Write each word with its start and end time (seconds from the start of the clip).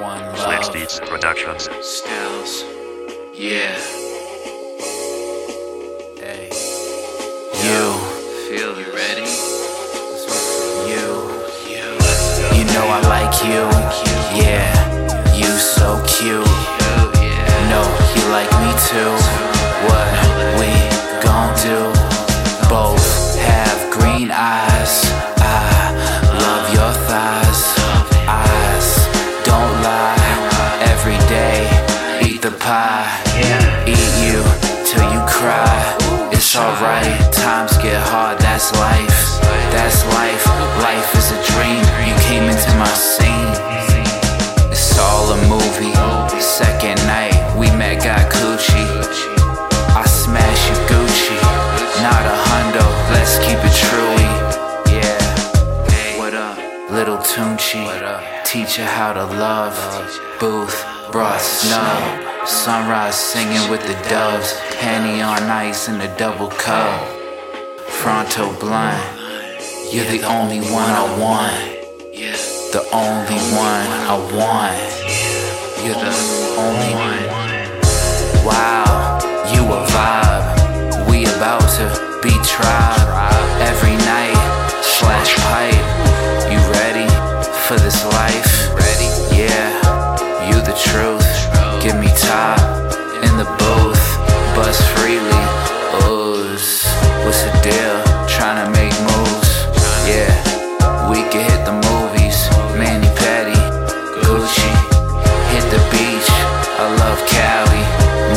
Max 0.00 0.70
Beats 0.70 0.98
Productions. 0.98 1.68
Styles. 1.82 2.64
Yeah. 3.34 3.76
Hey. 6.16 6.48
You. 7.60 7.92
Feel 8.48 8.80
you 8.80 8.88
ready? 8.94 9.28
You. 10.88 11.04
You. 11.68 11.84
You 12.56 12.64
know 12.72 12.86
I 12.88 13.00
like 13.12 13.44
you. 13.44 13.68
Yeah. 14.42 14.72
You 15.34 15.50
so 15.58 16.02
cute. 16.08 16.46
No, 17.68 17.82
you 18.16 18.24
like 18.30 18.50
me 18.62 18.72
too. 18.88 19.12
What 19.84 20.08
we 20.58 20.72
gon' 21.22 21.54
do? 21.60 21.92
Both 22.70 23.36
have 23.36 23.90
green 23.92 24.30
eyes. 24.30 25.29
Pie. 33.10 33.84
Eat 33.86 34.12
you 34.24 34.42
till 34.84 35.04
you 35.12 35.20
cry. 35.26 35.96
It's 36.32 36.56
alright. 36.56 37.32
Times 37.32 37.76
get 37.78 38.00
hard. 38.08 38.38
That's 38.38 38.72
life. 38.76 39.20
That's 39.72 40.04
life. 40.14 40.44
Life 40.82 41.10
is 41.16 41.30
a 41.32 41.40
dream. 41.52 41.82
You 42.06 42.14
came 42.28 42.44
into 42.44 42.70
my 42.78 42.92
scene. 42.94 43.52
It's 44.70 44.98
all 44.98 45.32
a 45.32 45.38
movie. 45.48 45.94
Second 46.40 46.98
night, 47.06 47.36
we 47.58 47.66
met, 47.76 48.04
got 48.04 48.30
coochie. 48.32 48.88
I 49.96 50.04
smash 50.06 50.62
you 50.68 50.76
Gucci, 50.90 51.38
not 52.02 52.22
a 52.34 52.36
hundo. 52.48 52.86
Let's 53.12 53.38
keep 53.38 53.58
it 53.68 53.74
truey. 53.82 54.30
Yeah. 54.94 56.18
What 56.18 56.34
up, 56.34 56.58
little 56.90 57.18
Tunchi? 57.18 57.84
Teach 58.44 58.76
her 58.76 58.84
how 58.84 59.12
to 59.12 59.24
love. 59.24 59.76
Booth 60.38 60.84
brought 61.12 61.40
snub. 61.40 62.29
Sunrise 62.46 63.16
singing 63.16 63.70
with 63.70 63.82
the 63.86 63.94
doves. 64.08 64.58
Penny 64.78 65.20
on 65.20 65.42
ice 65.42 65.88
in 65.88 66.00
a 66.00 66.16
double 66.16 66.48
cup. 66.48 67.06
Fronto 67.86 68.58
blind. 68.58 69.02
You're 69.92 70.06
the 70.06 70.22
only 70.24 70.60
one 70.60 70.90
I 70.90 71.18
want. 71.18 71.70
The 72.72 72.86
only 72.92 73.40
one 73.58 73.88
I 74.06 74.16
want. 74.32 74.78
You're 75.84 75.98
the 75.98 76.14
only 76.56 76.94
one. 76.94 77.40
Wow, 78.46 79.18
you 79.52 79.62
a 79.66 79.84
vibe. 79.90 81.10
We 81.10 81.24
about 81.24 81.66
to 81.76 82.20
be 82.22 82.30
tribe. 82.44 83.08
Every 83.60 83.96
night, 84.06 84.38
slash 84.82 85.34
pipe. 85.36 85.74
You 86.50 86.58
ready 86.78 87.08
for 87.66 87.76
this 87.76 88.04
life? 88.04 88.72
Ready? 88.72 89.10
Yeah, 89.36 90.48
you 90.48 90.54
the 90.62 90.78
truth. 90.86 91.19
Top 92.30 92.60
in 93.26 93.36
the 93.42 93.48
booth. 93.58 94.04
Buzz 94.54 94.78
freely. 94.94 95.42
Ooze. 96.06 96.86
What's 97.26 97.42
the 97.42 97.50
deal? 97.58 97.96
Trying 98.30 98.58
to 98.62 98.70
make 98.70 98.94
moves. 99.10 99.50
Yeah, 100.06 100.30
we 101.10 101.26
can 101.32 101.42
hit 101.50 101.66
the 101.66 101.74
movies. 101.90 102.38
Manny 102.78 103.10
Patty, 103.18 103.58
Gucci. 104.22 104.70
Hit 105.50 105.66
the 105.74 105.82
beach. 105.90 106.30
I 106.78 106.86
love 107.02 107.18
Cali. 107.26 107.82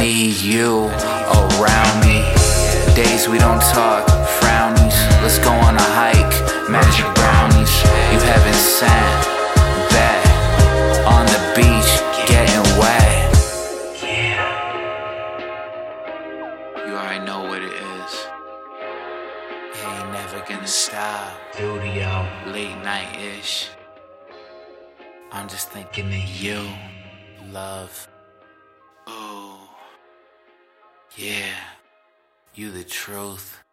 Need 0.00 0.40
you 0.40 0.88
around 1.36 2.00
me. 2.00 2.24
Days 2.96 3.28
we 3.28 3.36
don't 3.36 3.60
talk, 3.76 4.08
frownies. 4.40 4.96
Let's 5.20 5.38
go 5.38 5.50
on 5.68 5.71
You 16.92 16.98
already 16.98 17.24
know 17.24 17.44
what 17.44 17.62
it 17.62 17.72
is. 17.72 18.26
It 19.72 19.86
ain't 19.86 20.12
never 20.12 20.44
gonna 20.46 20.66
stop. 20.66 21.32
Studio, 21.54 22.28
late 22.48 22.76
night 22.84 23.18
ish. 23.18 23.70
I'm 25.30 25.48
just 25.48 25.70
thinking 25.70 26.08
of 26.08 26.28
you, 26.42 26.68
love. 27.50 28.06
Oh, 29.06 29.70
yeah, 31.16 31.54
you 32.54 32.70
the 32.70 32.84
truth. 32.84 33.64